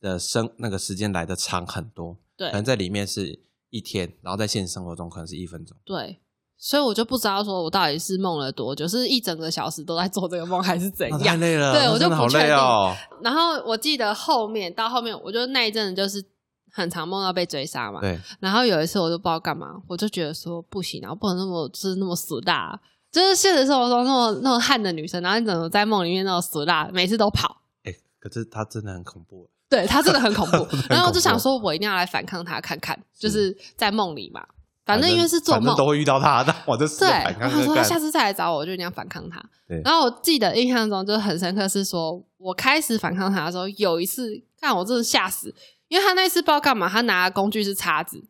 [0.00, 2.18] 的生那个时间来的长很多。
[2.36, 3.40] 对可能在里面是
[3.70, 5.74] 一天，然后在现实生活中可能是一分钟。
[5.86, 6.20] 对，
[6.58, 11.40] 所以我就不知道说我到底是梦了多久，是一整个小时都在做这个梦，还是怎样太样？
[11.40, 12.94] 累了，那对我就不确定哦。
[13.22, 16.22] 然后我记得后面到后面，我就那一阵子就是
[16.70, 18.00] 很常梦到被追杀嘛。
[18.02, 22.78] 对，然后有一次我就不知道干嘛，我就觉得说不行然后不能那么就是那么死大、
[23.16, 27.62] 就是现实生活中那种那种悍的女生，然后你怎么在梦里面那种死辣，每次都跑？
[27.84, 29.48] 哎，可是她真的很恐怖。
[29.70, 30.68] 对她真的很恐怖。
[30.90, 34.44] 然后我就想说，我一定要来反抗她看看，就是在梦里嘛。
[34.84, 37.08] 反正因为是做梦，都会遇到他，那我就是对，
[37.40, 37.84] 然后说他看看。
[37.86, 39.80] 下次再来找我，我就一定要反抗他对。
[39.82, 45.54] 然后我记得印象中就是很深刻，是说我开始反抗他的时候，有一次看我真的吓死，
[45.88, 48.22] 因为他那次不知道干嘛，他拿的工具是叉子，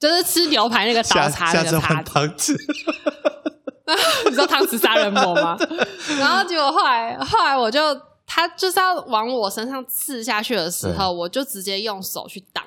[0.00, 2.56] 就是吃牛排那个刀叉下次换那个叉子。
[4.26, 5.56] 你知道汤匙杀人魔吗？
[6.18, 7.80] 然后结果后来后来我就
[8.26, 12.64] 他就是要往我身上刺下去的时候，我就直接用手去挡，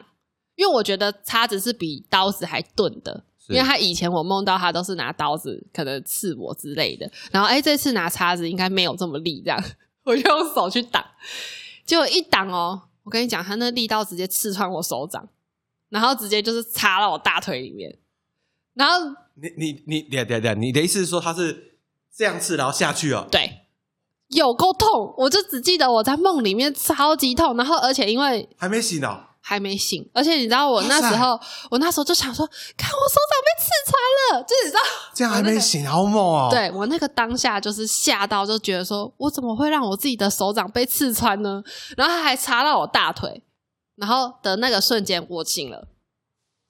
[0.56, 3.24] 因为我觉得叉子是比刀子还钝的。
[3.48, 9.64] 因为他以前我梦到他都是拿刀子可能刺我之类的，然后哎这次拿叉子应该没有这么利，这样
[10.04, 11.06] 我就用手去挡，
[11.86, 15.30] 结果一挡哦，我跟你讲，他那力道直接刺穿我手掌，
[15.90, 17.96] 然后直接就是插到我大腿里面，
[18.76, 21.78] 然后你你你，等等等，你的意思是说他是
[22.16, 23.28] 这样刺，然后下去哦？
[23.32, 23.62] 对，
[24.28, 29.22] 有够痛，我就只记得我在梦里面超级痛，然后而且因为还没醒哦？
[29.48, 34.82] 还没醒，而且你知道我那时候，我那时候就想说，看我手掌被刺穿了，就是你知道，
[35.14, 41.64] 这样还没醒，好猛哦！，对我那个当下就是吓到，就觉得说我怎么会让我自己的手掌被刺穿呢？
[41.96, 43.44] 然后他还插到我大腿，
[43.98, 45.88] 然后的那个瞬间我醒了，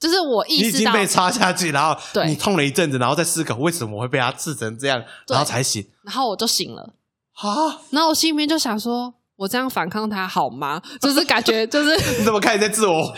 [0.06, 6.94] 就是我你意识到，已经被插下去，然后对你痛了一阵子，然后再思考为什么会被他刺成这样，然后才醒然后我就醒了。
[7.34, 7.82] 啊！
[7.90, 10.82] 然后我心里面就想说，我这样反抗他好吗？
[11.02, 13.14] 就是感觉 就是你怎么开始在自我？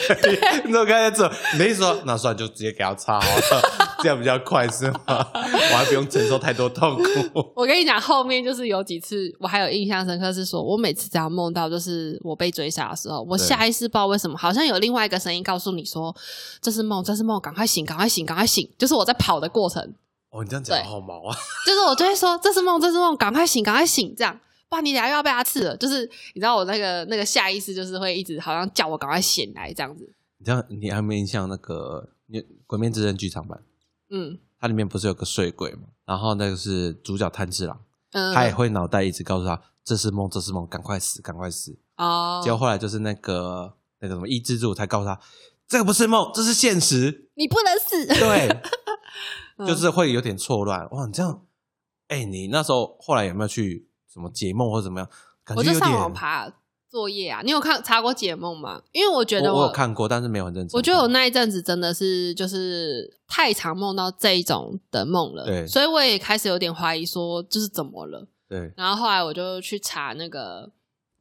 [0.63, 1.31] 你怎么开始在自我？
[1.53, 3.86] 你的意思说，那算了，就直接给他插好了。
[4.03, 5.01] 这样比较快是吗？
[5.07, 7.51] 我还不用承受太多痛苦。
[7.55, 16.15] 我跟你讲，后面就是有几次我还有印象深刻，是说我每次只要梦到就是我被追杀的时候，我下意识不知道为什么，好像有另外一个声音告诉你说
[16.61, 18.69] 这是梦，这是梦，赶快醒，赶快醒，赶快醒。
[18.77, 19.81] 就是我在跑的过程，
[20.29, 21.35] 哦，你这样讲对好毛啊！
[21.65, 24.39] 就是我就会说这是梦，这是梦，赶快醒，赶快醒，这样。
[24.69, 26.01] 不然你等下又要被他刺了，就是
[26.33, 30.03] 你知道我那个那个下意识就是会一直好像叫我赶快醒来这样子，
[30.39, 32.09] 你这样你还没印象那个
[32.65, 33.57] 《鬼面之刃》剧场版，
[34.09, 35.89] 嗯它里面不是有个睡鬼嘛？
[36.05, 37.79] 然后那个是主角炭治郎，
[38.11, 41.77] 嗯，他也会脑袋一直告诉他这是梦，这是梦，赶快死，赶快死。
[41.97, 45.19] 哦，结果后来就是那个那个什么伊之助才告诉他，
[45.67, 47.29] 这个不是梦，这是现实。
[47.35, 48.61] 你不能死，对，
[49.57, 50.89] 嗯就是会有点错乱。
[50.89, 51.45] 哇，你这样，
[52.07, 55.09] 哎、你那时候后来有没有去什么解梦或者怎么样？
[55.43, 56.13] 感觉有我就上网点。
[56.13, 56.51] 爬
[56.89, 57.41] 作业啊。
[57.43, 58.81] 你有看查过解梦吗？
[58.91, 60.77] 因为我觉得我我有看过，但是没有很认真。
[60.77, 68.27] 我觉得我那一阵子真的是就是太常梦到这一种的梦了，对所以我也开始有点怀疑说这是怎么了。
[68.49, 70.71] 对然后后来我就去查那个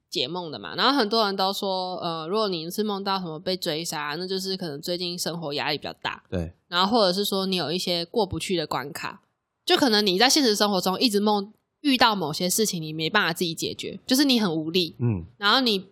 [0.08, 9.22] 解梦的嘛，然后很多人都说，呃，如果你是梦到什么被追杀，那就是可能最近生活压力比较大，对然后或者是说你有一些过不去的关卡，
[9.64, 15.86] 就可能你在现实生活中一直梦遇到某些事情，你没办法自己解决，就是你很无力，嗯，然后你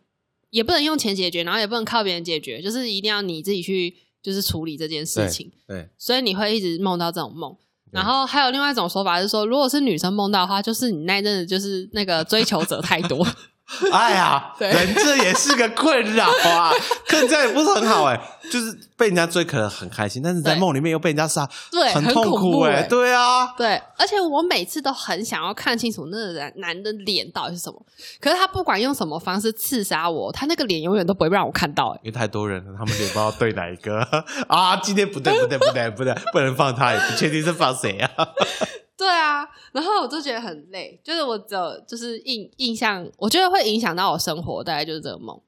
[0.50, 7.56] 也不能用钱解决，然后也不能靠别人解决，就是一定要你自己去就是处理这件事情，对，所以你会一直梦到这种梦。
[7.90, 13.24] 然后还有另外一种说法是说，如果是女生梦到的话，就是你那一阵子就是那个追求者太多，
[13.92, 16.72] 哎呀，人这也是个困扰啊。
[17.08, 27.80] 这样也不是很好哎、就是被人家追可能很开心，但是在梦里面又被人家杀，对很很痛苦哎、欸对啊，对，而且我每次都很想要看清楚那个人男的脸到底是什么，
[28.20, 32.00] 可是他不管用什么方式刺杀我，他那个脸永远都不会让我看到、欸。
[32.02, 34.00] 因为太多人了，他们脸不知道对哪一个
[34.48, 34.76] 啊。
[34.76, 38.10] 今天不对，不对，不对，不对，不能放他，也不确定是放谁啊。
[38.96, 45.40] 对啊，然后我就觉得很累，就是我只有就是印印象，我觉得会影响到我生活，大概就是这个梦，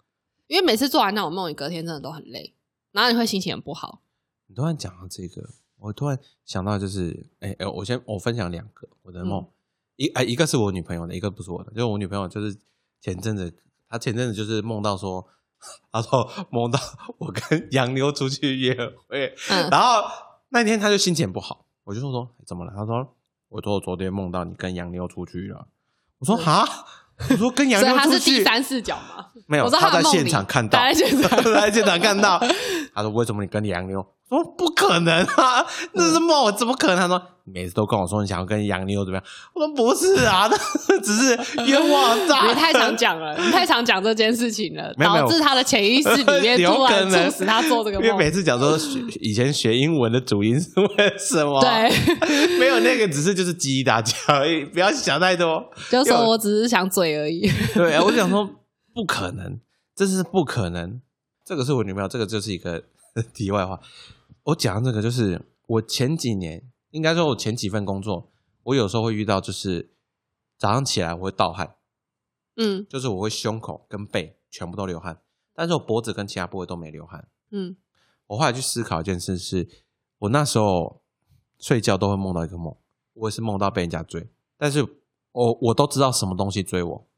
[0.49, 2.55] 因为每次做完那种梦，你隔天真的都很累，
[2.93, 4.03] 然后你会心情很不好。
[4.49, 9.49] 你突然讲到这个，我突然想到，就是，哎、哎，我先我分享两个我的梦，嗯
[9.97, 11.71] 一哎、一个是我女朋友的，一个不是我的。
[11.71, 12.55] 就是我女朋友，就是
[13.01, 13.55] 前阵子，
[13.89, 15.27] 她前阵子就是梦到说，
[15.91, 16.79] 她说梦到
[17.19, 18.75] 我跟 洋妞出去约
[19.09, 20.07] 会，嗯然后
[20.51, 22.73] 那天她就心情不好，我就说说哎怎么了？
[22.77, 23.16] 她说
[23.49, 25.69] 我说我昨天梦到你跟洋妞出去了。
[26.19, 26.67] 我说哈，
[27.31, 29.27] 我说跟洋妞出去，他是第三视角吗？
[29.47, 32.43] 没有，我 在现场看到，他在现场她在现场看到。
[32.95, 40.49] 他说：“为什么你跟洋妞？”我说：“不可能啊， 那是梦，怎么可能？”他说：“每次都跟我说你想要跟洋妞怎么样？”我说：“不是啊，
[40.89, 48.07] 那只是冤枉诈。”你太常讲了，你太常讲这件事情了，导致他的潜意识里面 突然促使他做这个梦。
[48.07, 51.89] 因为每次讲说学以前学英文的主因是为什么？，对，
[52.59, 55.65] 没有那个只是就是记忆大家而已，不要想太多。
[55.89, 57.49] 就说我只是想嘴而已。
[57.75, 58.45] 对啊，我想说
[58.93, 59.61] 不可能，
[59.95, 61.01] 这是不可能。
[61.45, 62.83] 这个是我女朋友，这个就是一个
[63.33, 63.79] 题外话。
[64.47, 68.31] 我讲这个就是我前几年，应该说我前几份工作，
[68.65, 69.93] 我有时候会遇到，就是
[70.57, 71.77] 早上起来我会盗汗，
[72.57, 75.21] 嗯就是我会胸口跟背全部都流汗，
[75.53, 77.29] 但是我脖子跟其他部位都没流汗。
[77.51, 77.77] 嗯
[78.29, 79.69] 我后来去思考一件事是，
[80.19, 81.03] 我那时候
[81.59, 82.77] 睡觉都会梦到一个梦，
[83.15, 84.83] 我也是梦到被人家追，但是
[85.33, 87.09] 我我都知道什么东西追我。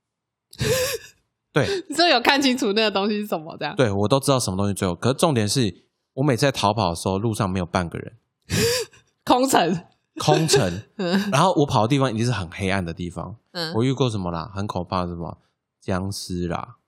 [1.52, 3.54] 对，你说有看清楚那个东西是什么？
[3.58, 5.87] 这样对我都知道什么东西追我，可是重点是
[6.18, 8.16] 我每次在逃跑的时候，路上没有半个人，
[9.24, 9.84] 空城。
[10.20, 13.36] 空城， 嗯然后我跑的地方已经是很黑暗的地方。
[13.52, 14.50] 嗯我遇过什么啦？
[14.52, 15.38] 很可怕的什么
[15.80, 16.78] 僵尸啦、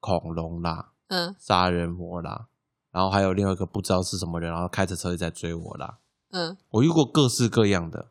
[0.00, 2.48] 恐龙啦、嗯杀人魔啦，
[2.90, 5.98] 然后还有另外一个不知道是什么人，然后开着车在追我啦。
[6.32, 8.08] 嗯我遇过各式各样的。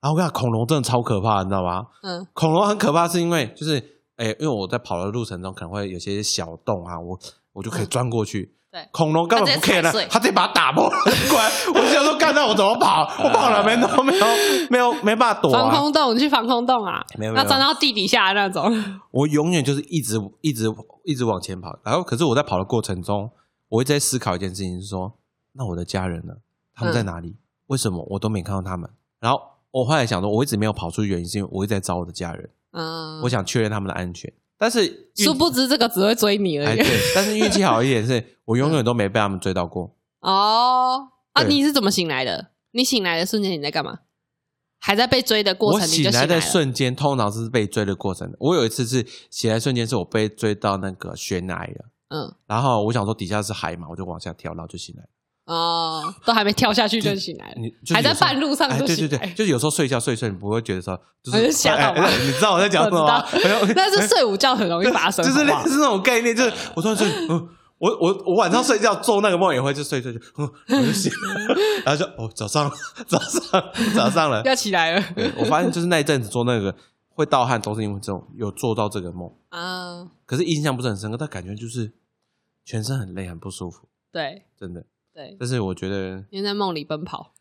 [0.00, 1.88] 然后我跟你讲，恐龙真的超可怕，你知道吗？
[2.02, 3.76] 嗯恐龙很可怕，是因为就是，
[4.16, 7.20] 哎、因为我在跑的路程中可能会有些小洞啊，我
[7.52, 8.56] 我就可以钻过去。
[8.70, 10.96] 对恐龙根本不 care 的踩碎，他直接把它打破了，
[11.28, 11.50] 过来。
[11.74, 13.02] 我想说，干到我怎么跑？
[13.22, 14.26] 我跑了没都没有，
[14.70, 15.76] 没有，没办法躲防啊！
[15.76, 17.04] 空洞，你去防空洞啊？
[17.18, 19.00] 没有没有要钻到地底下的那种。
[19.10, 20.66] 我永远就是一直一直
[21.04, 23.28] 一直往前跑，然后可是我在跑的过程中，
[23.68, 25.14] 我一直在思考一件事情，是说，
[25.54, 26.34] 那我的家人呢？
[26.72, 27.36] 他们在哪里？
[27.66, 28.88] 为什么我都没看到他们？
[29.18, 29.40] 然后
[29.72, 34.32] 我后来想说，我一直没有跑出去，原因是因为我一直在找我的家人，嗯，我想确认他们的安全。
[34.60, 36.76] 但是殊不知这个只会追你而哎，已。
[36.76, 39.96] 对，但是运气好一点是， 我永远都没被他们追到过。
[40.20, 42.50] 哦，啊，你是怎么醒来的？
[42.72, 44.00] 你醒来的瞬间你在干嘛？
[44.78, 46.38] 还在被追的过程，你就来醒来的。
[46.42, 48.30] 瞬间，通常是被追的过程。
[48.38, 55.04] 我有一次是醒来瞬间，是我被追到那个悬崖了，嗯然后我想说底下是海嘛，我就往下跳，然后就醒来。
[55.52, 57.54] 哦，都还没跳下去就醒来了。
[57.56, 59.08] 你，就还在半路上哎，就醒来。
[59.08, 59.34] 对对对，。
[59.34, 63.26] 就是有时候睡觉睡一睡，你不会觉得说，就哎 是吓到吗哎哎你知道我在讲什么
[63.74, 65.74] 但 是睡午觉很容易发生，就是类好不好？
[65.74, 67.48] 似那种概念，就是我突然睡，嗯，
[67.78, 70.48] 我我我晚上睡觉做那个梦也会就睡睡就，嗯，
[70.80, 72.70] 我就醒了，然后就哦早上
[73.08, 75.04] 早上早上了，要起来了。
[75.16, 76.72] 对我发现就是那一阵子做那个
[77.08, 80.06] 会盗汗，都是因为这种有做到这个梦，啊！
[80.26, 81.92] 可是印象不是很深刻，但感觉就是
[82.64, 84.44] 全身很累很不舒服，对。
[84.56, 84.84] 真的。
[85.20, 87.34] 对，但是我觉得，因为在梦里奔跑，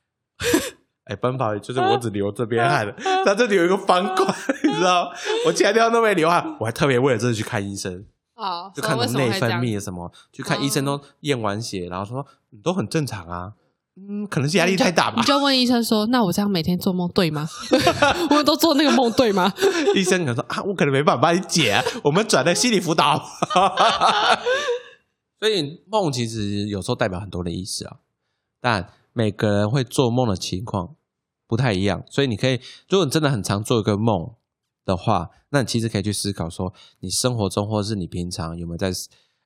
[1.08, 2.94] 哎，奔跑就是我只流这边汗了，
[3.26, 4.26] 它这里有一个方块，
[4.64, 5.10] 你知道，
[5.46, 8.06] 我其他地方都没流汗，我还特别为了这个去看医生。
[8.36, 9.50] 啊，就看为什么内分？
[9.60, 13.54] 泌什么，去看医生都验完血，然后说你都很正常啊，
[13.96, 15.24] 嗯，可能是压力太大吧你。
[15.24, 17.48] 就问医生说：“那我这样每天做梦对吗？
[18.30, 19.54] 我们都做那个梦对吗
[19.96, 23.22] 医生可能说啊，我可能没办法帮你解啊，我们转了心理辅导。
[25.40, 28.02] 所以梦其实有时候代表很多的意思啊，
[28.60, 30.96] 但每个人会做梦的情况
[31.48, 32.60] 不太一样，所以你可以，
[32.90, 34.36] 如果你真的很常做一个梦
[34.86, 38.92] 的话，那你其实可以去思考说，你生活中或者是你平常有没有在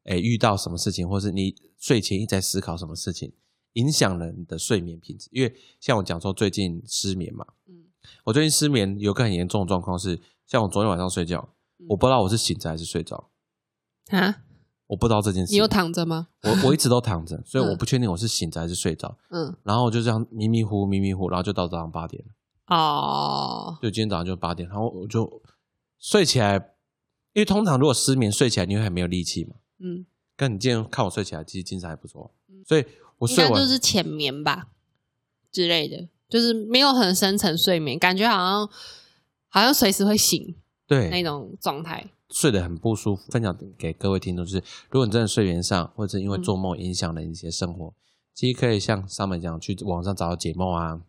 [0.05, 3.31] 诶遇到什么事情，或是你睡前一直在思考什么事情，
[3.73, 5.29] 影响了你的睡眠品质。
[5.31, 7.85] 因为像我讲说最近失眠嘛，嗯
[8.25, 11.47] 我最近失眠有个很严重的状况是，像我昨天晚上睡觉，
[11.87, 13.29] 我不知道我是醒着还是睡着，？”
[14.11, 14.43] 啊，
[14.93, 15.51] 我不知道这件事。
[15.51, 16.27] 你有躺着吗？
[16.43, 19.17] 我我一直都躺着，所以嗯我不确定我是醒着还是睡着。
[19.29, 22.75] 嗯，然后我就这样迷迷糊糊迷迷糊，然后就到早上八点了。
[22.75, 25.41] 哦，就今天早上就八点，然后我就
[25.99, 26.53] 睡起来，
[27.33, 29.55] 因为通常如果失眠睡起来你会很没有力气嘛。
[29.79, 30.05] 嗯，
[30.37, 32.85] 但你今天看我睡起来，其实精神还不错嗯，所以
[33.17, 34.67] 我应睡完就是浅眠吧
[35.51, 38.69] 之类的，就是没有很深层睡眠，感觉好像
[39.49, 42.07] 好像随时会醒对那种状态。
[42.33, 43.23] 睡得很不舒服。
[43.31, 44.57] 分享给各位听众，就是
[44.89, 47.93] 如果你真的睡眠上或者因为嗯做梦影响了你一些生活，
[48.33, 51.01] 其实可以像上面讲，去网上找到解梦啊，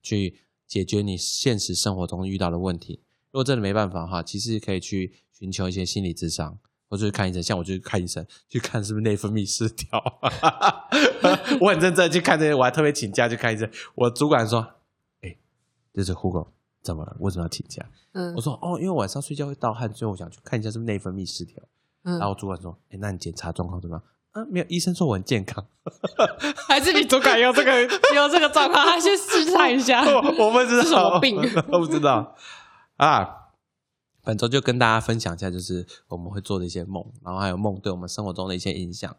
[0.00, 3.02] 去解决你现实生活中遇到的问题。
[3.32, 6.58] 如果真的没办法的话，其实可以去寻求一些心理智商，
[6.88, 7.42] 或者去看医生。
[7.42, 10.00] 像我就去看医生，去看是不是内分泌失调。
[11.60, 13.68] 我很认真去看这些，我还特别请假去看医生。
[13.96, 14.66] 我主管说
[15.22, 15.36] ：“哎、
[15.92, 16.48] 这是 Hugo
[16.82, 17.16] 怎么了？
[17.20, 21.62] 为什么要请假？”嗯我说：“哦，因为晚上睡觉会盗汗，所以我想去看一下是不是内分泌失调。”
[22.04, 24.02] 嗯然后主管说：“哎、那你检查状况怎么样？”
[24.32, 25.66] 啊，没有，医生说我很健康。
[26.68, 27.82] 还是你主管有这个
[28.14, 30.04] 有这个状况，他先试探一下。
[30.04, 31.36] 我我不知道是什么病
[31.72, 32.34] 我不知道
[32.96, 33.26] 啊。
[34.22, 39.16] 本周就跟大家分享一下，就是我们会做的一些梦，然后还有梦对我们生活中的一些影响。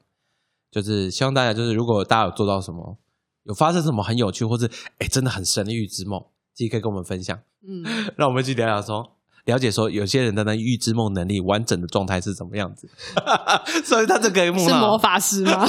[0.69, 2.99] 就是希望大家，就是如果大家有做到什么，
[3.43, 6.23] 有发生什么很有趣，或是哎真的很神的预知梦，
[6.59, 7.81] 自己可以跟我们分享，嗯，
[8.17, 12.89] 让我们去聊聊说，了解说有些人的那预知梦能力完整的状态是怎么样子。
[13.85, 15.65] 所以他这个梦到是魔法师吗？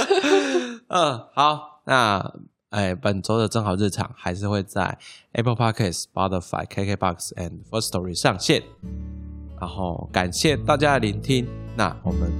[0.88, 2.32] 嗯，好，那
[2.70, 4.96] 哎，本周的正好日常还是会在
[5.32, 8.62] Apple Podcast、Spotify、KKBox and First Story 上线。
[9.60, 11.46] 然后感谢大家的聆听，
[11.76, 12.32] 那我们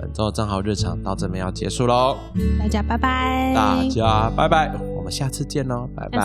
[0.00, 2.16] 本周的正好日常到这边要结束喽，
[2.58, 6.18] 大家拜拜，大家拜拜，我我们下次见喽拜拜。